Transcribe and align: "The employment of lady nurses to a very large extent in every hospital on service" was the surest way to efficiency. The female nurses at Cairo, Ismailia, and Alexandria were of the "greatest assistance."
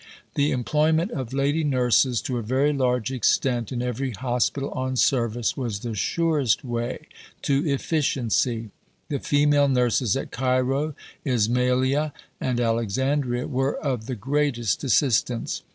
"The 0.33 0.49
employment 0.49 1.11
of 1.11 1.31
lady 1.31 1.63
nurses 1.63 2.23
to 2.23 2.39
a 2.39 2.41
very 2.41 2.73
large 2.73 3.11
extent 3.11 3.71
in 3.71 3.83
every 3.83 4.09
hospital 4.13 4.71
on 4.71 4.95
service" 4.95 5.55
was 5.55 5.81
the 5.81 5.93
surest 5.93 6.65
way 6.65 7.05
to 7.43 7.63
efficiency. 7.71 8.71
The 9.09 9.19
female 9.19 9.67
nurses 9.67 10.17
at 10.17 10.31
Cairo, 10.31 10.95
Ismailia, 11.23 12.13
and 12.39 12.59
Alexandria 12.59 13.45
were 13.47 13.77
of 13.77 14.07
the 14.07 14.15
"greatest 14.15 14.83
assistance." 14.83 15.61